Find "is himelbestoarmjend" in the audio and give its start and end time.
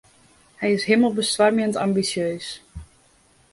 0.77-1.75